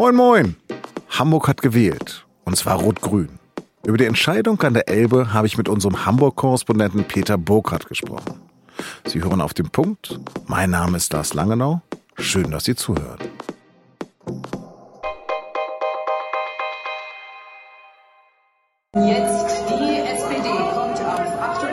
Moin, 0.00 0.14
moin. 0.14 0.56
Hamburg 1.10 1.46
hat 1.46 1.60
gewählt. 1.60 2.24
Und 2.46 2.56
zwar 2.56 2.80
rot-grün. 2.80 3.38
Über 3.84 3.98
die 3.98 4.06
Entscheidung 4.06 4.58
an 4.62 4.72
der 4.72 4.88
Elbe 4.88 5.34
habe 5.34 5.46
ich 5.46 5.58
mit 5.58 5.68
unserem 5.68 6.06
Hamburg-Korrespondenten 6.06 7.04
Peter 7.04 7.36
Burkhardt 7.36 7.86
gesprochen. 7.86 8.40
Sie 9.04 9.22
hören 9.22 9.42
auf 9.42 9.52
den 9.52 9.68
Punkt. 9.68 10.18
Mein 10.46 10.70
Name 10.70 10.96
ist 10.96 11.12
Lars 11.12 11.34
Langenau. 11.34 11.82
Schön, 12.16 12.50
dass 12.50 12.64
Sie 12.64 12.74
zuhören. 12.74 13.18
Jetzt 18.94 19.54
die 19.68 19.98
SPD 20.00 20.48
kommt 20.72 20.98
auf 20.98 21.42
38. 21.42 21.68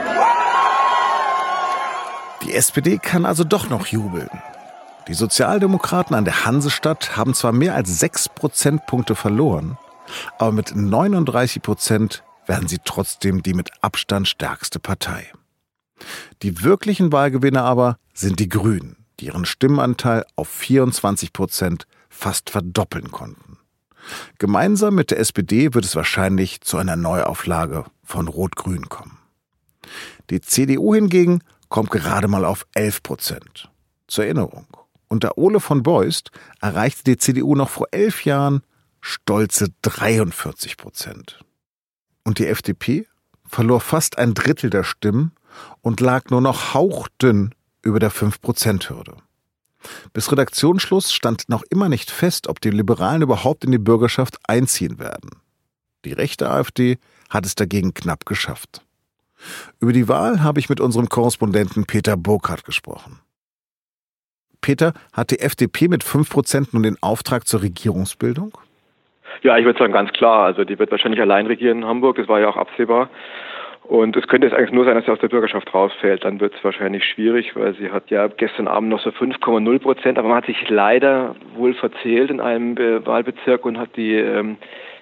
Die 2.44 2.53
SPD 2.53 2.98
kann 2.98 3.25
also 3.25 3.45
doch 3.45 3.70
noch 3.70 3.85
jubeln. 3.88 4.30
Die 5.07 5.13
Sozialdemokraten 5.13 6.16
an 6.16 6.25
der 6.25 6.45
Hansestadt 6.45 7.15
haben 7.15 7.34
zwar 7.34 7.53
mehr 7.53 7.75
als 7.75 7.99
sechs 7.99 8.27
Prozentpunkte 8.27 9.15
verloren, 9.15 9.77
aber 10.38 10.52
mit 10.52 10.75
39 10.75 11.61
Prozent 11.61 12.23
werden 12.45 12.67
sie 12.67 12.79
trotzdem 12.84 13.41
die 13.41 13.53
mit 13.53 13.71
Abstand 13.81 14.27
stärkste 14.27 14.79
Partei. 14.79 15.31
Die 16.41 16.63
wirklichen 16.63 17.12
Wahlgewinner 17.12 17.63
aber 17.63 17.98
sind 18.13 18.39
die 18.39 18.49
Grünen, 18.49 19.05
die 19.20 19.27
ihren 19.27 19.45
Stimmenanteil 19.45 20.25
auf 20.35 20.49
24 20.49 21.34
Prozent 21.34 21.87
fast 22.09 22.49
verdoppeln 22.49 23.12
konnten. 23.12 23.57
Gemeinsam 24.39 24.95
mit 24.95 25.12
der 25.12 25.20
SPD 25.20 25.73
wird 25.73 25.85
es 25.85 25.95
wahrscheinlich 25.95 26.62
zu 26.62 26.77
einer 26.77 26.95
Neuauflage 26.95 27.85
von 28.03 28.27
Rot-Grün 28.27 28.89
kommen. 28.89 29.17
Die 30.29 30.41
CDU 30.41 30.93
hingegen 30.93 31.41
kommt 31.70 31.91
gerade 31.91 32.27
mal 32.27 32.45
auf 32.45 32.65
11 32.73 33.03
Prozent. 33.03 33.70
Zur 34.07 34.26
Erinnerung. 34.26 34.67
Unter 35.09 35.38
Ole 35.38 35.59
von 35.59 35.84
Beust 35.84 36.31
erreichte 36.59 37.04
die 37.04 37.18
CDU 37.18 37.55
noch 37.55 37.70
vor 37.70 37.87
elf 37.91 38.26
Jahren 38.26 38.62
stolze 39.01 39.70
43 39.84 40.77
Prozent. 40.77 41.40
Und 42.23 42.40
die 42.40 42.48
FDP 42.48 43.07
verlor 43.45 43.79
fast 43.79 44.17
ein 44.17 44.34
Drittel 44.34 44.70
der 44.70 44.84
Stimmen 44.84 45.32
und 45.82 46.01
lag 46.01 46.29
nur 46.29 46.41
noch 46.41 46.73
hauchdünn 46.73 47.55
über 47.82 47.99
der 47.99 48.12
5-Prozent-Hürde. 48.12 49.15
Bis 50.12 50.32
Redaktionsschluss 50.32 51.13
stand 51.13 51.48
noch 51.48 51.63
immer 51.70 51.87
nicht 51.87 52.12
fest, 52.12 52.48
ob 52.48 52.60
die 52.60 52.71
Liberalen 52.71 53.21
überhaupt 53.21 53.63
in 53.63 53.71
die 53.71 53.77
Bürgerschaft 53.77 54.37
einziehen 54.48 54.99
werden. 54.99 55.29
Die 56.04 56.13
rechte 56.13 56.49
AfD 56.49 56.98
hat 57.29 57.45
es 57.45 57.55
dagegen 57.55 57.93
knapp 57.93 58.26
geschafft. 58.26 58.82
Über 59.79 59.93
die 59.93 60.07
Wahl 60.07 60.41
habe 60.43 60.60
ich 60.60 60.70
mit 60.70 60.79
unserem 60.79 61.10
Korrespondenten 61.10 61.85
Peter 61.85 62.17
Burkhardt 62.17 62.65
gesprochen. 62.65 63.20
Peter, 64.62 64.94
hat 65.13 65.31
die 65.31 65.40
FDP 65.40 65.88
mit 65.88 66.03
5% 66.03 66.69
nun 66.74 66.84
den 66.84 66.97
Auftrag 67.02 67.47
zur 67.47 67.62
Regierungsbildung? 67.62 68.58
Ja, 69.44 69.58
ich 69.58 69.66
würde 69.66 69.80
sagen, 69.80 69.94
ganz 69.94 70.12
klar. 70.13 70.46
Also 70.46 70.63
die 70.63 70.80
wird 70.80 70.91
wahrscheinlich 70.91 71.22
allein 71.22 71.47
regieren 71.47 71.80
in 71.80 71.86
Hamburg, 71.86 72.18
das 72.18 72.28
war 72.28 72.40
ja 72.40 72.50
auch 72.50 72.58
absehbar. 72.58 73.09
Und 73.84 74.18
es 74.18 74.28
könnte 74.28 74.47
jetzt 74.47 74.56
eigentlich 74.56 74.74
nur 74.74 74.84
sein, 74.84 74.96
dass 74.96 75.06
sie 75.06 75.12
aus 75.12 75.19
der 75.19 75.30
Bürgerschaft 75.30 75.74
rausfällt. 75.74 76.25
Dann 76.25 76.41
wird 76.41 76.53
es 76.56 76.63
wahrscheinlich 76.63 77.06
schwierig, 77.06 77.56
weil 77.56 77.74
sie 77.75 77.90
hat 77.90 78.09
ja 78.09 78.28
gestern 78.28 78.68
Abend 78.68 78.90
noch 78.90 79.00
so 79.02 79.12
5,0 79.12 79.80
Prozent, 79.80 80.18
aber 80.18 80.28
man 80.28 80.38
hat 80.38 80.46
sich 80.46 80.68
leider 80.68 81.35
wohl 81.56 81.74
verzählt 81.74 82.30
in 82.30 82.41
einem 82.41 82.78
Wahlbezirk 82.78 83.63
und 83.63 83.78
hat 83.78 83.96
die 83.96 84.16
ähm, 84.16 84.58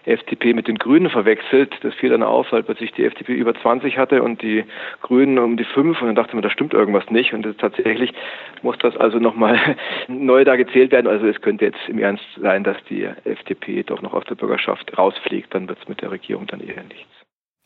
FDP 0.05 0.53
mit 0.53 0.67
den 0.67 0.77
Grünen 0.77 1.09
verwechselt. 1.09 1.73
Das 1.81 1.93
fiel 1.95 2.09
dann 2.09 2.23
auf, 2.23 2.51
weil 2.51 2.63
plötzlich 2.63 2.91
die 2.93 3.05
FDP 3.05 3.33
über 3.33 3.53
20 3.53 3.97
hatte 3.97 4.23
und 4.23 4.41
die 4.41 4.63
Grünen 5.01 5.39
um 5.39 5.57
die 5.57 5.65
5 5.65 6.01
und 6.01 6.07
dann 6.07 6.15
dachte 6.15 6.35
man, 6.35 6.43
da 6.43 6.49
stimmt 6.49 6.73
irgendwas 6.73 7.09
nicht 7.09 7.33
und 7.33 7.43
tatsächlich 7.57 8.13
muss 8.61 8.77
das 8.79 8.95
also 8.97 9.19
nochmal 9.19 9.57
neu 10.07 10.43
da 10.43 10.55
gezählt 10.55 10.91
werden. 10.91 11.07
Also 11.07 11.27
es 11.27 11.41
könnte 11.41 11.65
jetzt 11.65 11.79
im 11.87 11.99
Ernst 11.99 12.25
sein, 12.41 12.63
dass 12.63 12.77
die 12.89 13.03
FDP 13.23 13.83
doch 13.83 14.01
noch 14.01 14.13
aus 14.13 14.25
der 14.25 14.35
Bürgerschaft 14.35 14.97
rausfliegt, 14.97 15.53
dann 15.53 15.67
wird 15.67 15.79
es 15.81 15.87
mit 15.87 16.01
der 16.01 16.11
Regierung 16.11 16.47
dann 16.47 16.61
eher 16.61 16.83
nichts. 16.83 17.09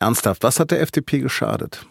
Ernsthaft, 0.00 0.42
was 0.42 0.58
hat 0.58 0.70
der 0.70 0.80
FDP 0.80 1.18
geschadet? 1.18 1.86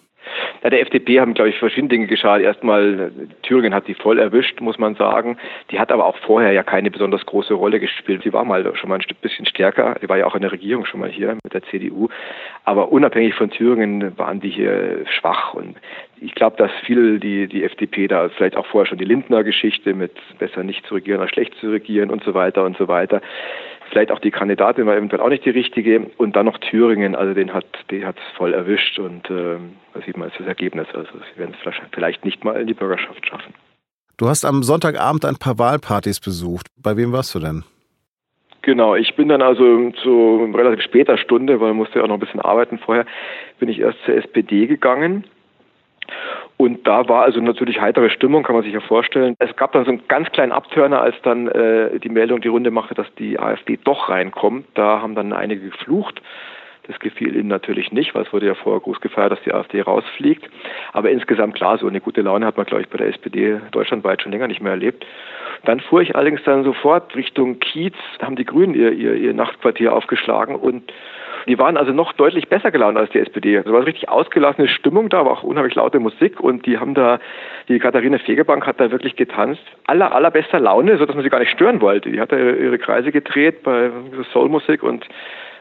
Ja, 0.64 0.70
der 0.70 0.82
FDP 0.82 1.20
haben, 1.20 1.34
glaube 1.34 1.50
ich, 1.50 1.58
verschiedene 1.58 1.90
Dinge 1.90 2.08
geschadet. 2.08 2.46
Erstmal, 2.46 3.12
Thüringen 3.44 3.74
hat 3.74 3.86
sie 3.86 3.94
voll 3.94 4.20
erwischt, 4.20 4.60
muss 4.60 4.78
man 4.78 4.96
sagen. 4.96 5.38
Die 5.72 5.80
hat 5.80 5.92
aber 5.92 6.06
auch 6.06 6.18
vorher 6.18 6.52
ja 6.52 6.64
keine 6.64 6.92
besonders 6.92 7.26
große 7.26 7.54
Rolle 7.54 7.80
gespielt. 7.80 8.24
Sie 8.24 8.34
war 8.34 8.44
mal 8.44 8.76
schon 8.76 8.90
mal 8.90 9.00
ein 9.00 9.16
bisschen 9.22 9.46
stärker. 9.46 9.96
Sie 10.02 10.10
war 10.10 10.18
ja 10.18 10.26
auch 10.26 10.36
in 10.36 10.42
der 10.42 10.52
Regierung 10.52 10.86
schon 10.86 11.00
mal 11.00 11.10
hier 11.10 11.38
mit 11.44 11.54
der 11.54 11.64
CDU. 11.64 12.10
Aber 12.66 12.92
unabhängig 12.92 13.36
von 13.36 13.50
Thüringen 13.50 14.18
waren 14.18 14.40
die 14.42 14.50
hier 14.50 15.06
schwach. 15.06 15.54
Und 15.54 15.76
ich 16.22 16.36
glaube, 16.36 16.58
dass 16.58 16.72
viel 16.86 17.20
die, 17.20 17.48
die 17.48 17.64
FDP 17.64 18.08
da 18.08 18.30
vielleicht 18.30 18.58
auch 18.58 18.66
vorher 18.66 18.88
schon 18.88 18.98
die 18.98 19.06
Lindner-Geschichte 19.06 19.94
mit 19.94 20.12
besser 20.38 20.64
nicht 20.64 20.86
zu 20.88 20.96
regieren 20.96 21.22
als 21.22 21.32
schlecht 21.32 21.56
zu 21.56 21.70
regieren 21.72 22.10
und 22.10 22.24
so 22.24 22.34
weiter 22.34 22.64
und 22.66 22.78
so 22.78 22.88
weiter 22.88 23.22
Vielleicht 23.90 24.12
auch 24.12 24.20
die 24.20 24.32
Kandidatin 24.32 24.86
war 24.86 24.96
eventuell 24.96 25.22
auch 25.22 25.30
nicht 25.30 25.46
die 25.46 25.50
richtige. 25.50 26.12
Und 26.18 26.36
dann 26.36 26.46
noch 26.46 26.58
Thüringen, 26.60 27.16
also 27.16 27.34
den 27.34 27.54
hat 27.54 27.66
die 27.90 28.06
hat 28.06 28.18
es 28.18 28.38
voll 28.38 28.54
erwischt 28.54 29.00
und 29.00 29.30
äh, 29.30 29.58
da 29.94 30.02
sieht 30.06 30.16
man 30.16 30.30
jetzt 30.30 30.40
das 30.40 30.48
Ergebnis. 30.48 30.88
Also 30.94 31.10
sie 31.12 31.40
werden 31.40 31.56
es 31.66 31.74
vielleicht 31.92 32.24
nicht 32.24 32.44
mal 32.44 32.60
in 32.60 32.68
die 32.68 32.74
Bürgerschaft 32.74 33.26
schaffen. 33.26 33.54
Du 34.18 34.28
hast 34.28 34.46
am 34.46 34.64
Sonntagabend 34.64 35.26
ein 35.26 35.38
paar 35.38 35.58
Wahlpartys 35.58 36.20
besucht. 36.20 36.68
Bei 36.78 36.98
wem 36.98 37.12
warst 37.12 37.34
du 37.34 37.40
denn? 37.40 37.64
Genau, 38.62 38.96
ich 38.96 39.16
bin 39.16 39.30
dann 39.30 39.42
also 39.42 39.90
zu 40.04 40.52
relativ 40.54 40.84
später 40.84 41.18
Stunde, 41.18 41.60
weil 41.60 41.70
man 41.70 41.78
musste 41.78 42.00
ja 42.00 42.04
auch 42.04 42.10
noch 42.10 42.18
ein 42.18 42.20
bisschen 42.20 42.42
arbeiten 42.42 42.78
vorher, 42.78 43.06
bin 43.58 43.70
ich 43.70 43.80
erst 43.80 43.98
zur 44.06 44.16
SPD 44.16 44.68
gegangen 44.68 45.24
und 46.58 46.86
da 46.86 47.08
war 47.08 47.24
also 47.24 47.40
natürlich 47.40 47.80
heitere 47.80 48.10
Stimmung, 48.10 48.44
kann 48.44 48.56
man 48.56 48.64
sich 48.64 48.74
ja 48.74 48.82
vorstellen. 48.82 49.36
Es 49.40 49.56
gab 49.56 49.72
dann 49.72 49.86
so 49.86 49.92
einen 49.92 50.08
ganz 50.08 50.30
kleinen 50.32 50.52
Abtörner, 50.52 51.02
als 51.02 51.16
dann 51.24 51.48
äh, 51.48 52.00
die 52.00 52.10
Meldung 52.10 52.42
die 52.42 52.50
Runde 52.50 52.72
machte, 52.72 52.96
dass 52.96 53.08
die 53.16 53.40
AfD 53.40 53.80
doch 53.84 54.10
reinkommt. 54.10 54.66
Da 54.74 55.02
haben 55.02 55.16
dann 55.16 55.32
einige 55.32 55.70
geflucht. 55.70 56.22
Das 56.90 57.00
gefiel 57.00 57.36
ihnen 57.36 57.50
natürlich 57.50 57.92
nicht, 57.92 58.16
weil 58.16 58.24
es 58.24 58.34
wurde 58.34 58.48
ja 58.48 58.56
vorher 58.56 58.82
groß 58.82 59.00
gefeiert, 59.00 59.32
dass 59.32 59.42
die 59.44 59.54
AfD 59.54 59.80
rausfliegt. 59.82 60.50
Aber 60.92 61.12
insgesamt 61.12 61.54
klar, 61.54 61.78
so 61.78 61.88
eine 61.88 62.02
gute 62.02 62.22
Laune 62.22 62.48
hat 62.48 62.58
man, 62.58 62.66
glaube 62.66 62.82
ich, 62.82 62.90
bei 62.90 62.98
der 62.98 63.10
SPD 63.10 63.62
deutschlandweit 63.70 64.24
schon 64.24 64.32
länger 64.32 64.48
nicht 64.48 64.60
mehr 64.60 64.72
erlebt. 64.72 65.06
Dann 65.66 65.82
fuhr 65.82 66.02
ich 66.02 66.16
allerdings 66.16 66.42
dann 66.46 66.64
sofort 66.64 67.16
Richtung 67.16 67.60
Kiez, 67.60 67.94
haben 68.24 68.36
die 68.36 68.46
Grünen 68.46 68.74
ihr, 68.74 68.92
ihr, 68.92 69.14
ihr 69.14 69.36
Nachtquartier 69.36 69.94
aufgeschlagen 69.94 70.56
und 70.56 70.92
die 71.48 71.60
waren 71.60 71.78
also 71.78 71.94
noch 71.94 72.14
deutlich 72.14 72.50
besser 72.50 72.72
gelaunt 72.72 72.98
als 72.98 73.12
die 73.12 73.20
SPD. 73.20 73.60
Also 73.60 73.72
war 73.72 73.86
richtig 73.86 74.10
ausgelassene 74.10 74.68
Stimmung 74.68 75.10
da, 75.10 75.26
war 75.26 75.34
auch 75.34 75.44
unheimlich 75.44 75.76
laute 75.76 76.00
Musik 76.00 76.40
und 76.40 76.66
die 76.66 76.80
haben 76.80 76.96
da, 76.96 77.20
die 77.68 77.78
Katharina 77.78 78.18
Fegebank 78.18 78.66
hat 78.66 78.80
da 78.80 78.92
wirklich 78.92 79.16
getanzt. 79.16 79.62
Aller, 79.86 80.12
allerbester 80.12 80.60
Laune, 80.60 80.98
so 80.98 81.06
dass 81.06 81.16
man 81.16 81.24
sie 81.24 81.30
gar 81.30 81.40
nicht 81.40 81.52
stören 81.52 81.82
wollte. 81.82 82.12
Die 82.12 82.20
hat 82.20 82.32
da 82.32 82.38
ihre 82.38 82.80
Kreise 82.80 83.12
gedreht 83.12 83.62
bei 83.62 83.92
Soulmusik 84.34 84.82
und 84.82 85.08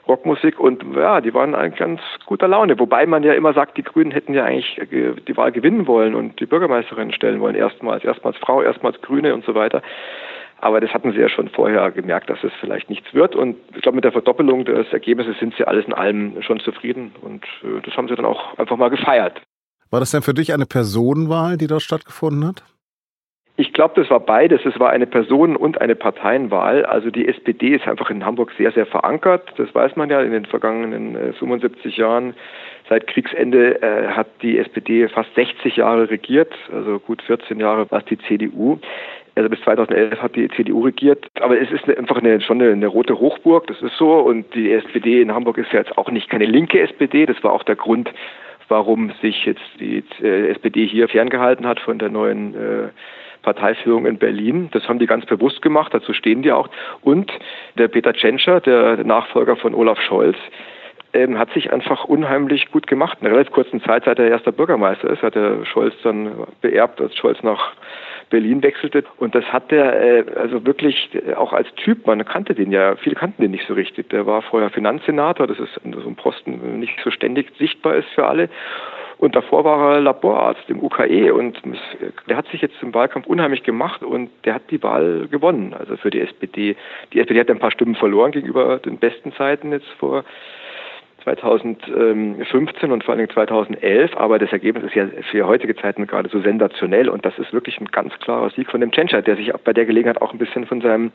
Rockmusik 0.08 0.58
und 0.58 0.82
ja, 0.96 1.20
die 1.20 1.34
waren 1.34 1.54
in 1.54 1.74
ganz 1.74 2.00
guter 2.26 2.48
Laune. 2.48 2.78
Wobei 2.78 3.06
man 3.06 3.22
ja 3.22 3.34
immer 3.34 3.52
sagt, 3.52 3.76
die 3.76 3.82
Grünen 3.82 4.10
hätten 4.10 4.34
ja 4.34 4.44
eigentlich 4.44 4.80
die 4.90 5.36
Wahl 5.36 5.52
gewinnen 5.52 5.86
wollen 5.86 6.14
und 6.14 6.40
die 6.40 6.46
Bürgermeisterin 6.46 7.12
stellen 7.12 7.40
wollen. 7.40 7.54
Erstmals, 7.54 8.04
erstmals 8.04 8.36
Frau, 8.38 8.62
erstmals 8.62 9.00
Grüne 9.02 9.34
und 9.34 9.44
so 9.44 9.54
weiter. 9.54 9.82
Aber 10.60 10.80
das 10.80 10.92
hatten 10.92 11.12
sie 11.12 11.18
ja 11.18 11.28
schon 11.28 11.48
vorher 11.48 11.90
gemerkt, 11.92 12.30
dass 12.30 12.42
es 12.42 12.52
vielleicht 12.60 12.90
nichts 12.90 13.14
wird. 13.14 13.36
Und 13.36 13.56
ich 13.76 13.82
glaube, 13.82 13.96
mit 13.96 14.04
der 14.04 14.12
Verdoppelung 14.12 14.64
des 14.64 14.92
Ergebnisses 14.92 15.38
sind 15.38 15.54
sie 15.56 15.64
alles 15.64 15.86
in 15.86 15.92
allem 15.92 16.42
schon 16.42 16.58
zufrieden. 16.60 17.12
Und 17.20 17.44
äh, 17.62 17.80
das 17.84 17.96
haben 17.96 18.08
sie 18.08 18.16
dann 18.16 18.24
auch 18.24 18.58
einfach 18.58 18.76
mal 18.76 18.90
gefeiert. 18.90 19.40
War 19.90 20.00
das 20.00 20.10
denn 20.10 20.22
für 20.22 20.34
dich 20.34 20.52
eine 20.52 20.66
Personenwahl, 20.66 21.56
die 21.56 21.66
dort 21.66 21.82
stattgefunden 21.82 22.46
hat? 22.46 22.64
Ich 23.60 23.72
glaube, 23.72 24.00
das 24.00 24.08
war 24.08 24.20
beides. 24.20 24.64
Es 24.64 24.78
war 24.78 24.90
eine 24.90 25.06
Personen- 25.08 25.56
und 25.56 25.80
eine 25.80 25.96
Parteienwahl. 25.96 26.84
Also 26.84 27.10
die 27.10 27.26
SPD 27.26 27.74
ist 27.74 27.88
einfach 27.88 28.08
in 28.08 28.24
Hamburg 28.24 28.52
sehr, 28.56 28.70
sehr 28.70 28.86
verankert. 28.86 29.52
Das 29.56 29.74
weiß 29.74 29.96
man 29.96 30.08
ja 30.10 30.22
in 30.22 30.30
den 30.30 30.46
vergangenen 30.46 31.16
äh, 31.16 31.32
75 31.32 31.96
Jahren. 31.96 32.34
Seit 32.88 33.08
Kriegsende 33.08 33.82
äh, 33.82 34.10
hat 34.10 34.28
die 34.42 34.58
SPD 34.58 35.08
fast 35.08 35.34
60 35.34 35.74
Jahre 35.74 36.08
regiert, 36.08 36.54
also 36.72 37.00
gut 37.00 37.20
14 37.22 37.58
Jahre 37.58 37.90
war 37.90 37.98
es 37.98 38.04
die 38.04 38.18
CDU. 38.18 38.78
Also 39.34 39.50
bis 39.50 39.60
2011 39.62 40.22
hat 40.22 40.36
die 40.36 40.48
CDU 40.50 40.84
regiert. 40.84 41.26
Aber 41.40 41.60
es 41.60 41.68
ist 41.72 41.88
einfach 41.88 42.18
eine, 42.18 42.40
schon 42.40 42.62
eine, 42.62 42.70
eine, 42.70 42.86
rote 42.86 43.18
Hochburg, 43.18 43.66
das 43.66 43.82
ist 43.82 43.96
so. 43.96 44.20
Und 44.20 44.54
die 44.54 44.70
SPD 44.70 45.20
in 45.20 45.34
Hamburg 45.34 45.58
ist 45.58 45.72
ja 45.72 45.80
jetzt 45.80 45.98
auch 45.98 46.12
nicht 46.12 46.30
keine 46.30 46.46
linke 46.46 46.78
SPD. 46.78 47.26
Das 47.26 47.42
war 47.42 47.52
auch 47.52 47.64
der 47.64 47.76
Grund, 47.76 48.08
warum 48.68 49.10
sich 49.20 49.46
jetzt 49.46 49.66
die 49.80 50.04
äh, 50.22 50.50
SPD 50.50 50.86
hier 50.86 51.08
ferngehalten 51.08 51.66
hat 51.66 51.80
von 51.80 51.98
der 51.98 52.08
neuen 52.08 52.54
äh, 52.54 52.88
Parteiführung 53.42 54.06
in 54.06 54.18
Berlin. 54.18 54.68
Das 54.72 54.88
haben 54.88 54.98
die 54.98 55.06
ganz 55.06 55.26
bewusst 55.26 55.62
gemacht, 55.62 55.94
dazu 55.94 56.12
stehen 56.12 56.42
die 56.42 56.52
auch. 56.52 56.68
Und 57.02 57.32
der 57.76 57.88
Peter 57.88 58.12
Tschentscher, 58.12 58.60
der 58.60 59.04
Nachfolger 59.04 59.56
von 59.56 59.74
Olaf 59.74 60.00
Scholz, 60.00 60.36
ähm, 61.14 61.38
hat 61.38 61.50
sich 61.52 61.72
einfach 61.72 62.04
unheimlich 62.04 62.70
gut 62.70 62.86
gemacht. 62.86 63.18
In 63.20 63.26
einer 63.26 63.36
relativ 63.36 63.52
kurzen 63.52 63.82
Zeit, 63.82 64.04
seit 64.04 64.18
er 64.18 64.28
erster 64.28 64.52
Bürgermeister 64.52 65.08
ist, 65.08 65.22
hat 65.22 65.34
der 65.34 65.64
Scholz 65.64 65.94
dann 66.02 66.46
beerbt, 66.60 67.00
als 67.00 67.16
Scholz 67.16 67.42
nach 67.42 67.72
Berlin 68.30 68.62
wechselte. 68.62 69.04
Und 69.16 69.34
das 69.34 69.44
hat 69.46 69.70
der 69.70 70.02
äh, 70.02 70.24
also 70.36 70.66
wirklich 70.66 71.10
äh, 71.14 71.34
auch 71.34 71.52
als 71.52 71.72
Typ, 71.76 72.06
man 72.06 72.24
kannte 72.24 72.54
den 72.54 72.70
ja, 72.70 72.96
viele 72.96 73.14
kannten 73.14 73.42
den 73.42 73.52
nicht 73.52 73.66
so 73.66 73.74
richtig. 73.74 74.10
Der 74.10 74.26
war 74.26 74.42
vorher 74.42 74.70
Finanzsenator, 74.70 75.46
das 75.46 75.58
ist 75.58 75.80
so 75.82 76.08
ein 76.08 76.16
Posten 76.16 76.78
nicht 76.78 76.98
so 77.02 77.10
ständig 77.10 77.50
sichtbar 77.58 77.96
ist 77.96 78.08
für 78.10 78.26
alle. 78.26 78.50
Und 79.18 79.34
davor 79.34 79.64
war 79.64 79.94
er 79.94 80.00
Laborarzt 80.00 80.70
im 80.70 80.82
UKE 80.82 81.34
und 81.34 81.60
der 82.28 82.36
hat 82.36 82.46
sich 82.48 82.62
jetzt 82.62 82.80
im 82.82 82.94
Wahlkampf 82.94 83.26
unheimlich 83.26 83.64
gemacht 83.64 84.02
und 84.02 84.30
der 84.44 84.54
hat 84.54 84.70
die 84.70 84.82
Wahl 84.82 85.26
gewonnen, 85.28 85.74
also 85.74 85.96
für 85.96 86.10
die 86.10 86.20
SPD. 86.20 86.76
Die 87.12 87.18
SPD 87.18 87.40
hat 87.40 87.50
ein 87.50 87.58
paar 87.58 87.72
Stimmen 87.72 87.96
verloren 87.96 88.30
gegenüber 88.30 88.78
den 88.78 88.98
besten 88.98 89.32
Zeiten 89.32 89.72
jetzt 89.72 89.88
vor 89.98 90.24
2015 91.36 92.92
und 92.92 93.04
vor 93.04 93.14
allem 93.14 93.28
2011, 93.28 94.16
aber 94.16 94.38
das 94.38 94.50
Ergebnis 94.52 94.84
ist 94.84 94.94
ja 94.94 95.06
für 95.30 95.46
heutige 95.46 95.76
Zeiten 95.76 96.06
gerade 96.06 96.28
so 96.28 96.40
sensationell. 96.40 97.08
Und 97.08 97.24
das 97.24 97.38
ist 97.38 97.52
wirklich 97.52 97.80
ein 97.80 97.86
ganz 97.86 98.12
klarer 98.20 98.50
Sieg 98.50 98.70
von 98.70 98.80
dem 98.80 98.90
Tschentscher, 98.92 99.22
der 99.22 99.36
sich 99.36 99.52
bei 99.64 99.72
der 99.72 99.86
Gelegenheit 99.86 100.22
auch 100.22 100.32
ein 100.32 100.38
bisschen 100.38 100.66
von 100.66 100.80
seinem 100.80 101.12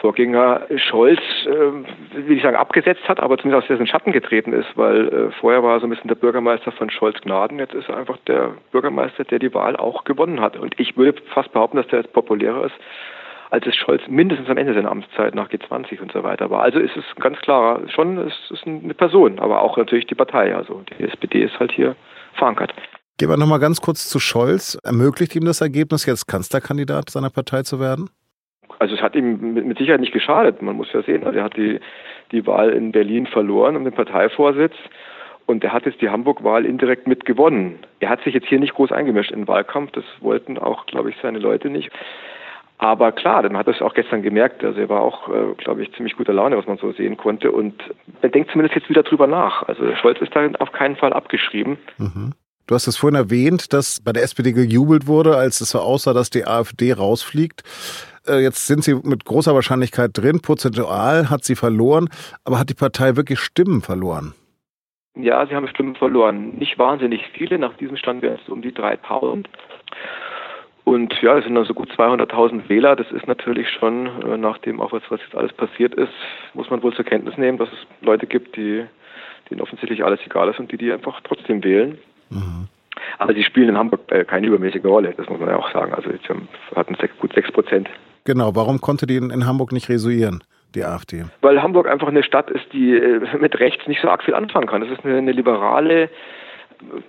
Vorgänger 0.00 0.62
Scholz, 0.76 1.20
äh, 1.46 2.26
will 2.26 2.36
ich 2.36 2.42
sagen, 2.42 2.56
abgesetzt 2.56 3.08
hat, 3.08 3.20
aber 3.20 3.38
zumindest 3.38 3.64
aus 3.64 3.68
dessen 3.68 3.86
Schatten 3.86 4.12
getreten 4.12 4.52
ist, 4.52 4.76
weil 4.76 5.08
äh, 5.08 5.30
vorher 5.40 5.62
war 5.62 5.74
er 5.74 5.80
so 5.80 5.86
ein 5.86 5.90
bisschen 5.90 6.08
der 6.08 6.14
Bürgermeister 6.16 6.72
von 6.72 6.90
Scholz 6.90 7.20
Gnaden, 7.22 7.58
jetzt 7.58 7.74
ist 7.74 7.88
er 7.88 7.96
einfach 7.96 8.18
der 8.26 8.52
Bürgermeister, 8.72 9.24
der 9.24 9.38
die 9.38 9.54
Wahl 9.54 9.76
auch 9.76 10.04
gewonnen 10.04 10.40
hat. 10.40 10.56
Und 10.56 10.78
ich 10.78 10.96
würde 10.96 11.22
fast 11.32 11.52
behaupten, 11.52 11.78
dass 11.78 11.86
der 11.88 12.00
jetzt 12.00 12.12
populärer 12.12 12.66
ist 12.66 12.74
als 13.50 13.66
es 13.66 13.76
Scholz 13.76 14.02
mindestens 14.08 14.48
am 14.48 14.56
Ende 14.56 14.74
seiner 14.74 14.90
Amtszeit 14.90 15.34
nach 15.34 15.48
G20 15.48 16.00
und 16.00 16.12
so 16.12 16.22
weiter 16.22 16.50
war. 16.50 16.62
Also 16.62 16.78
ist 16.78 16.96
es 16.96 17.04
ganz 17.16 17.38
klar, 17.38 17.80
schon 17.88 18.18
es 18.18 18.34
ist 18.50 18.66
eine 18.66 18.94
Person, 18.94 19.38
aber 19.38 19.62
auch 19.62 19.76
natürlich 19.76 20.06
die 20.06 20.14
Partei. 20.14 20.54
Also 20.54 20.82
die 20.98 21.04
SPD 21.04 21.44
ist 21.44 21.58
halt 21.58 21.72
hier 21.72 21.96
verankert. 22.34 22.72
Gehen 23.18 23.30
wir 23.30 23.36
nochmal 23.36 23.60
ganz 23.60 23.80
kurz 23.80 24.08
zu 24.08 24.20
Scholz. 24.20 24.78
Ermöglicht 24.84 25.34
ihm 25.36 25.44
das 25.44 25.60
Ergebnis, 25.60 26.04
jetzt 26.04 26.26
Kanzlerkandidat 26.26 27.08
seiner 27.10 27.30
Partei 27.30 27.62
zu 27.62 27.80
werden? 27.80 28.10
Also 28.78 28.94
es 28.94 29.00
hat 29.00 29.14
ihm 29.14 29.54
mit 29.54 29.78
Sicherheit 29.78 30.00
nicht 30.00 30.12
geschadet. 30.12 30.60
Man 30.60 30.76
muss 30.76 30.92
ja 30.92 31.02
sehen, 31.02 31.24
also 31.24 31.38
er 31.38 31.44
hat 31.44 31.56
die, 31.56 31.80
die 32.32 32.46
Wahl 32.46 32.70
in 32.70 32.92
Berlin 32.92 33.26
verloren 33.26 33.76
um 33.76 33.84
den 33.84 33.94
Parteivorsitz. 33.94 34.74
Und 35.46 35.62
er 35.62 35.72
hat 35.72 35.86
jetzt 35.86 36.02
die 36.02 36.10
Hamburg-Wahl 36.10 36.66
indirekt 36.66 37.06
mitgewonnen. 37.06 37.78
Er 38.00 38.10
hat 38.10 38.20
sich 38.22 38.34
jetzt 38.34 38.48
hier 38.48 38.58
nicht 38.58 38.74
groß 38.74 38.90
eingemischt 38.90 39.30
in 39.30 39.42
den 39.42 39.48
Wahlkampf. 39.48 39.92
Das 39.92 40.04
wollten 40.20 40.58
auch, 40.58 40.86
glaube 40.86 41.08
ich, 41.10 41.16
seine 41.22 41.38
Leute 41.38 41.70
nicht. 41.70 41.90
Aber 42.78 43.12
klar, 43.12 43.42
dann 43.42 43.56
hat 43.56 43.66
er 43.66 43.74
es 43.74 43.80
auch 43.80 43.94
gestern 43.94 44.22
gemerkt. 44.22 44.62
Also 44.62 44.80
er 44.80 44.88
war 44.88 45.00
auch, 45.00 45.28
äh, 45.28 45.54
glaube 45.56 45.82
ich, 45.82 45.92
ziemlich 45.94 46.16
guter 46.16 46.34
Laune, 46.34 46.58
was 46.58 46.66
man 46.66 46.76
so 46.76 46.92
sehen 46.92 47.16
konnte. 47.16 47.50
Und 47.50 47.74
er 48.20 48.28
denkt 48.28 48.50
zumindest 48.50 48.76
jetzt 48.76 48.90
wieder 48.90 49.02
drüber 49.02 49.26
nach. 49.26 49.62
Also 49.62 49.94
Scholz 49.96 50.20
ist 50.20 50.34
da 50.36 50.46
auf 50.58 50.72
keinen 50.72 50.96
Fall 50.96 51.12
abgeschrieben. 51.12 51.78
Mhm. 51.96 52.34
Du 52.66 52.74
hast 52.74 52.86
es 52.86 52.96
vorhin 52.96 53.16
erwähnt, 53.16 53.72
dass 53.72 54.00
bei 54.00 54.12
der 54.12 54.24
SPD 54.24 54.52
gejubelt 54.52 55.06
wurde, 55.06 55.36
als 55.36 55.60
es 55.60 55.70
so 55.70 55.78
aussah, 55.78 56.12
dass 56.12 56.30
die 56.30 56.46
AfD 56.46 56.92
rausfliegt. 56.92 57.62
Äh, 58.26 58.42
jetzt 58.42 58.66
sind 58.66 58.82
sie 58.84 58.94
mit 58.94 59.24
großer 59.24 59.54
Wahrscheinlichkeit 59.54 60.10
drin. 60.14 60.42
Prozentual 60.42 61.30
hat 61.30 61.44
sie 61.44 61.54
verloren. 61.54 62.08
Aber 62.44 62.58
hat 62.58 62.68
die 62.68 62.74
Partei 62.74 63.16
wirklich 63.16 63.38
Stimmen 63.40 63.80
verloren? 63.82 64.34
Ja, 65.14 65.46
sie 65.46 65.54
haben 65.54 65.68
Stimmen 65.68 65.94
verloren. 65.94 66.58
Nicht 66.58 66.78
wahnsinnig 66.78 67.22
viele. 67.32 67.58
Nach 67.58 67.74
diesem 67.78 67.96
Stand 67.96 68.20
wären 68.20 68.38
es 68.42 68.48
um 68.50 68.60
die 68.60 68.74
3000. 68.74 69.48
Und 70.86 71.20
ja, 71.20 71.36
es 71.36 71.44
sind 71.44 71.56
also 71.56 71.74
gut 71.74 71.90
200.000 71.90 72.68
Wähler. 72.68 72.94
Das 72.94 73.10
ist 73.10 73.26
natürlich 73.26 73.68
schon, 73.68 74.06
äh, 74.22 74.36
nachdem 74.36 74.80
auch 74.80 74.92
was, 74.92 75.02
was 75.08 75.20
jetzt 75.20 75.34
alles 75.34 75.52
passiert 75.52 75.96
ist, 75.96 76.12
muss 76.54 76.70
man 76.70 76.80
wohl 76.80 76.94
zur 76.94 77.04
Kenntnis 77.04 77.36
nehmen, 77.36 77.58
dass 77.58 77.68
es 77.72 78.06
Leute 78.06 78.28
gibt, 78.28 78.56
die 78.56 78.84
denen 79.50 79.60
offensichtlich 79.60 80.04
alles 80.04 80.20
egal 80.24 80.48
ist 80.48 80.60
und 80.60 80.70
die 80.70 80.76
die 80.76 80.92
einfach 80.92 81.20
trotzdem 81.24 81.64
wählen. 81.64 81.98
Mhm. 82.30 82.68
Aber 83.18 83.34
sie 83.34 83.42
spielen 83.42 83.70
in 83.70 83.76
Hamburg 83.76 84.00
äh, 84.12 84.24
keine 84.24 84.46
übermäßige 84.46 84.84
Rolle, 84.84 85.12
das 85.16 85.28
muss 85.28 85.40
man 85.40 85.48
ja 85.48 85.56
auch 85.56 85.72
sagen. 85.72 85.92
Also 85.92 86.08
sie 86.08 86.76
hatten 86.76 86.94
sechs, 87.00 87.18
gut 87.18 87.32
sechs 87.32 87.50
Prozent. 87.50 87.90
Genau, 88.22 88.54
warum 88.54 88.80
konnte 88.80 89.08
die 89.08 89.16
in, 89.16 89.30
in 89.30 89.44
Hamburg 89.44 89.72
nicht 89.72 89.88
resuieren? 89.88 90.44
die 90.76 90.84
AfD? 90.84 91.24
Weil 91.40 91.62
Hamburg 91.62 91.88
einfach 91.88 92.08
eine 92.08 92.22
Stadt 92.22 92.50
ist, 92.50 92.72
die 92.72 92.96
äh, 92.96 93.20
mit 93.38 93.58
rechts 93.58 93.88
nicht 93.88 94.02
so 94.02 94.08
arg 94.08 94.22
viel 94.22 94.34
anfangen 94.34 94.68
kann. 94.68 94.82
Das 94.82 94.90
ist 94.90 95.04
eine, 95.04 95.18
eine 95.18 95.32
liberale 95.32 96.10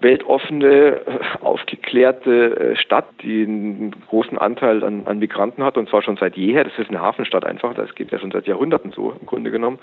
weltoffene, 0.01 1.01
aufgeklärte 1.41 2.73
äh, 2.73 2.75
Stadt, 2.75 3.05
die 3.21 3.43
einen 3.43 3.91
großen 4.07 4.37
Anteil 4.37 4.83
an, 4.83 5.05
an, 5.05 5.19
Migranten 5.19 5.63
hat 5.63 5.77
und 5.77 5.89
zwar 5.89 6.01
schon 6.01 6.17
seit 6.17 6.37
jeher. 6.37 6.63
Das 6.63 6.77
ist 6.77 6.89
eine 6.89 7.01
Hafenstadt 7.01 7.45
einfach, 7.45 7.73
das 7.73 7.93
geht 7.95 8.11
ja 8.11 8.19
schon 8.19 8.31
seit 8.31 8.47
Jahrhunderten 8.47 8.91
so 8.91 9.13
im 9.19 9.25
Grunde 9.25 9.51
genommen. 9.51 9.79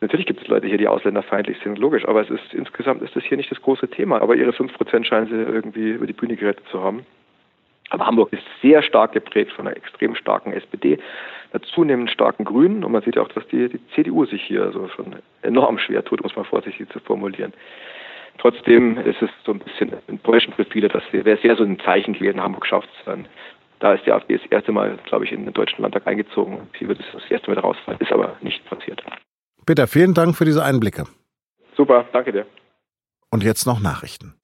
Natürlich 0.00 0.26
gibt 0.26 0.42
es 0.42 0.48
Leute 0.48 0.66
hier, 0.66 0.78
die 0.78 0.88
ausländerfeindlich 0.88 1.58
sind, 1.62 1.78
logisch, 1.78 2.06
aber 2.06 2.22
es 2.22 2.30
ist 2.30 2.52
insgesamt 2.52 3.02
ist 3.02 3.14
das 3.14 3.22
hier 3.22 3.36
nicht 3.36 3.50
das 3.52 3.62
große 3.62 3.88
Thema. 3.88 4.20
Aber 4.20 4.34
ihre 4.34 4.50
5% 4.50 5.04
scheinen 5.04 5.28
sie 5.28 5.34
irgendwie 5.34 5.90
über 5.90 6.06
die 6.06 6.12
Bühne 6.12 6.36
gerettet 6.36 6.66
zu 6.70 6.82
haben. 6.82 7.06
Aber 7.90 8.06
Hamburg 8.06 8.32
ist 8.32 8.42
sehr 8.62 8.82
stark 8.82 9.12
geprägt 9.12 9.52
von 9.52 9.66
einer 9.66 9.76
extrem 9.76 10.14
starken 10.14 10.54
SPD, 10.54 10.98
einer 11.52 11.62
zunehmend 11.62 12.10
starken 12.10 12.44
Grünen 12.44 12.84
und 12.84 12.90
man 12.90 13.02
sieht 13.02 13.16
ja 13.16 13.22
auch, 13.22 13.28
dass 13.28 13.46
die, 13.48 13.68
die 13.68 13.86
CDU 13.94 14.24
sich 14.24 14.42
hier 14.42 14.72
so 14.72 14.88
schon 14.88 15.16
enorm 15.42 15.78
schwer 15.78 16.02
tut, 16.02 16.20
um 16.20 16.26
es 16.26 16.34
mal 16.34 16.44
vorsichtig 16.44 16.88
zu 16.88 17.00
formulieren. 17.00 17.52
Trotzdem 18.38 18.98
ist 18.98 19.22
es 19.22 19.30
so 19.44 19.52
ein 19.52 19.60
bisschen 19.60 19.92
enttäuschend 20.08 20.56
für 20.56 20.64
viele, 20.64 20.88
dass 20.88 21.02
wäre 21.12 21.38
sehr 21.40 21.56
so 21.56 21.62
ein 21.62 21.78
Zeichen 21.80 22.14
gewesen, 22.14 22.42
Hamburg 22.42 22.66
schafft 22.66 22.88
es 22.98 23.04
dann. 23.04 23.26
Da 23.82 23.94
ist 23.94 24.06
die 24.06 24.12
AfD 24.12 24.36
das 24.36 24.46
erste 24.50 24.70
Mal, 24.70 24.96
glaube 25.06 25.24
ich, 25.24 25.32
in 25.32 25.44
den 25.44 25.52
Deutschen 25.52 25.82
Landtag 25.82 26.06
eingezogen. 26.06 26.68
Sie 26.78 26.86
wird 26.86 27.00
es 27.00 27.06
das 27.12 27.28
erste 27.30 27.50
Mal 27.50 27.58
rausfallen. 27.58 28.00
Ist 28.00 28.12
aber 28.12 28.36
nicht 28.40 28.64
passiert. 28.66 29.02
Peter, 29.66 29.88
vielen 29.88 30.14
Dank 30.14 30.36
für 30.36 30.44
diese 30.44 30.64
Einblicke. 30.64 31.04
Super, 31.76 32.04
danke 32.12 32.32
dir. 32.32 32.46
Und 33.30 33.42
jetzt 33.42 33.66
noch 33.66 33.80
Nachrichten. 33.80 34.34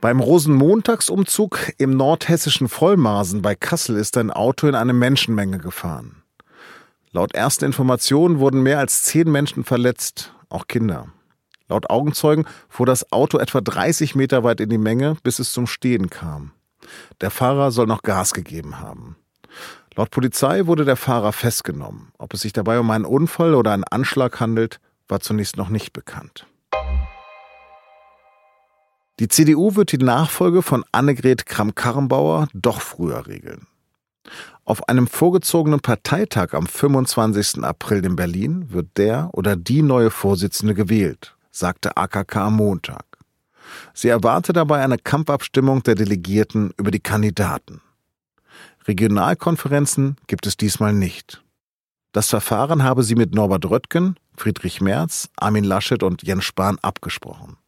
Beim 0.00 0.20
Rosenmontagsumzug 0.20 1.72
im 1.78 1.96
nordhessischen 1.96 2.68
Vollmarsen 2.68 3.40
bei 3.40 3.54
Kassel 3.54 3.96
ist 3.96 4.18
ein 4.18 4.30
Auto 4.30 4.66
in 4.66 4.74
eine 4.74 4.92
Menschenmenge 4.92 5.58
gefahren. 5.58 6.23
Laut 7.14 7.32
ersten 7.32 7.64
Informationen 7.64 8.40
wurden 8.40 8.64
mehr 8.64 8.80
als 8.80 9.04
zehn 9.04 9.30
Menschen 9.30 9.62
verletzt, 9.62 10.34
auch 10.48 10.66
Kinder. 10.66 11.06
Laut 11.68 11.88
Augenzeugen 11.88 12.44
fuhr 12.68 12.86
das 12.86 13.12
Auto 13.12 13.38
etwa 13.38 13.60
30 13.60 14.16
Meter 14.16 14.42
weit 14.42 14.60
in 14.60 14.68
die 14.68 14.78
Menge, 14.78 15.16
bis 15.22 15.38
es 15.38 15.52
zum 15.52 15.68
Stehen 15.68 16.10
kam. 16.10 16.50
Der 17.20 17.30
Fahrer 17.30 17.70
soll 17.70 17.86
noch 17.86 18.02
Gas 18.02 18.34
gegeben 18.34 18.80
haben. 18.80 19.14
Laut 19.94 20.10
Polizei 20.10 20.66
wurde 20.66 20.84
der 20.84 20.96
Fahrer 20.96 21.30
festgenommen. 21.32 22.10
Ob 22.18 22.34
es 22.34 22.40
sich 22.40 22.52
dabei 22.52 22.80
um 22.80 22.90
einen 22.90 23.04
Unfall 23.04 23.54
oder 23.54 23.70
einen 23.70 23.84
Anschlag 23.84 24.40
handelt, 24.40 24.80
war 25.06 25.20
zunächst 25.20 25.56
noch 25.56 25.68
nicht 25.68 25.92
bekannt. 25.92 26.48
Die 29.20 29.28
CDU 29.28 29.76
wird 29.76 29.92
die 29.92 29.98
Nachfolge 29.98 30.62
von 30.62 30.84
Annegret 30.90 31.46
Kramp-Karrenbauer 31.46 32.48
doch 32.54 32.80
früher 32.80 33.28
regeln. 33.28 33.68
Auf 34.66 34.88
einem 34.88 35.06
vorgezogenen 35.06 35.80
Parteitag 35.80 36.54
am 36.54 36.66
25. 36.66 37.62
April 37.62 38.02
in 38.02 38.16
Berlin 38.16 38.72
wird 38.72 38.96
der 38.96 39.28
oder 39.32 39.56
die 39.56 39.82
neue 39.82 40.10
Vorsitzende 40.10 40.74
gewählt, 40.74 41.36
sagte 41.50 41.98
AKK 41.98 42.36
am 42.36 42.56
Montag. 42.56 43.04
Sie 43.92 44.08
erwarte 44.08 44.54
dabei 44.54 44.82
eine 44.82 44.96
Kampfabstimmung 44.96 45.82
der 45.82 45.96
Delegierten 45.96 46.72
über 46.78 46.90
die 46.90 47.00
Kandidaten. 47.00 47.82
Regionalkonferenzen 48.86 50.16
gibt 50.28 50.46
es 50.46 50.56
diesmal 50.56 50.94
nicht. 50.94 51.42
Das 52.12 52.30
Verfahren 52.30 52.82
habe 52.82 53.02
sie 53.02 53.16
mit 53.16 53.34
Norbert 53.34 53.68
Röttgen, 53.68 54.18
Friedrich 54.34 54.80
Merz, 54.80 55.28
Armin 55.36 55.64
Laschet 55.64 56.02
und 56.02 56.22
Jens 56.22 56.44
Spahn 56.44 56.78
abgesprochen. 56.80 57.58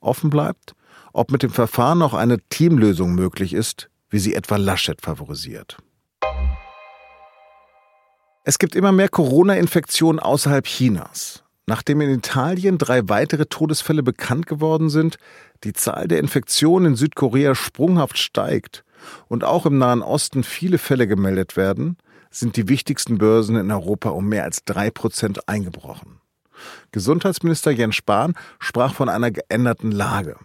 Offen 0.00 0.30
bleibt, 0.30 0.76
ob 1.12 1.32
mit 1.32 1.42
dem 1.42 1.50
Verfahren 1.50 2.00
auch 2.00 2.14
eine 2.14 2.38
Teamlösung 2.48 3.16
möglich 3.16 3.54
ist, 3.54 3.90
wie 4.08 4.20
sie 4.20 4.34
etwa 4.34 4.56
Laschet 4.56 5.00
favorisiert. 5.00 5.78
Es 8.48 8.58
gibt 8.58 8.74
immer 8.74 8.92
mehr 8.92 9.10
Corona-Infektionen 9.10 10.18
außerhalb 10.18 10.64
Chinas. 10.64 11.44
Nachdem 11.66 12.00
in 12.00 12.08
Italien 12.08 12.78
drei 12.78 13.06
weitere 13.06 13.44
Todesfälle 13.44 14.02
bekannt 14.02 14.46
geworden 14.46 14.88
sind, 14.88 15.18
die 15.64 15.74
Zahl 15.74 16.08
der 16.08 16.18
Infektionen 16.18 16.86
in 16.86 16.96
Südkorea 16.96 17.54
sprunghaft 17.54 18.16
steigt 18.16 18.84
und 19.26 19.44
auch 19.44 19.66
im 19.66 19.76
Nahen 19.76 20.00
Osten 20.00 20.44
viele 20.44 20.78
Fälle 20.78 21.06
gemeldet 21.06 21.58
werden, 21.58 21.98
sind 22.30 22.56
die 22.56 22.70
wichtigsten 22.70 23.18
Börsen 23.18 23.54
in 23.54 23.70
Europa 23.70 24.08
um 24.08 24.30
mehr 24.30 24.44
als 24.44 24.64
drei 24.64 24.90
Prozent 24.90 25.46
eingebrochen. 25.46 26.22
Gesundheitsminister 26.90 27.70
Jens 27.70 27.96
Spahn 27.96 28.32
sprach 28.58 28.94
von 28.94 29.10
einer 29.10 29.30
geänderten 29.30 29.92
Lage. 29.92 30.36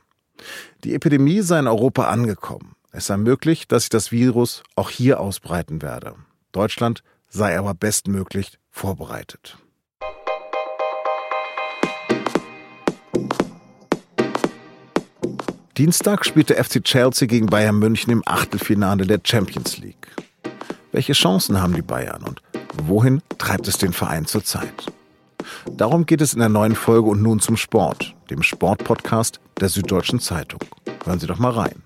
Die 0.83 0.93
Epidemie 0.93 1.39
sei 1.39 1.59
in 1.59 1.67
Europa 1.67 2.09
angekommen. 2.09 2.75
Es 2.91 3.07
sei 3.07 3.15
möglich, 3.15 3.69
dass 3.69 3.83
sich 3.83 3.91
das 3.91 4.11
Virus 4.11 4.61
auch 4.75 4.89
hier 4.89 5.21
ausbreiten 5.21 5.81
werde. 5.81 6.15
Deutschland 6.51 7.01
sei 7.33 7.57
aber 7.57 7.73
bestmöglich 7.73 8.59
vorbereitet. 8.69 9.57
Dienstag 15.75 16.23
spielte 16.25 16.63
FC 16.63 16.83
Chelsea 16.83 17.27
gegen 17.27 17.47
Bayern 17.47 17.79
München 17.79 18.13
im 18.13 18.21
Achtelfinale 18.27 19.07
der 19.07 19.19
Champions 19.23 19.79
League. 19.79 20.07
Welche 20.91 21.13
Chancen 21.13 21.59
haben 21.59 21.73
die 21.73 21.81
Bayern 21.81 22.21
und 22.21 22.43
wohin 22.83 23.23
treibt 23.39 23.67
es 23.67 23.79
den 23.79 23.93
Verein 23.93 24.27
zurzeit? 24.27 24.91
Darum 25.71 26.05
geht 26.05 26.21
es 26.21 26.33
in 26.33 26.39
der 26.39 26.49
neuen 26.49 26.75
Folge 26.75 27.09
und 27.09 27.23
nun 27.23 27.39
zum 27.39 27.57
Sport, 27.57 28.13
dem 28.29 28.43
Sportpodcast 28.43 29.39
der 29.59 29.69
Süddeutschen 29.69 30.19
Zeitung. 30.19 30.59
Hören 31.03 31.19
Sie 31.19 31.27
doch 31.27 31.39
mal 31.39 31.51
rein. 31.51 31.81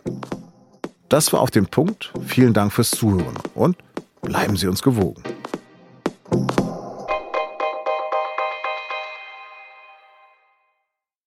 Das 1.08 1.32
war 1.32 1.39
auf 1.39 1.51
den 1.51 1.68
Punkt. 1.68 2.12
Vielen 2.25 2.54
Dank 2.54 2.74
fürs 2.74 2.92
Zuhören 2.92 3.38
und 3.56 3.77
bleiben 4.22 4.58
Sie 4.58 4.68
uns 4.68 4.82
gewogen. 4.82 5.24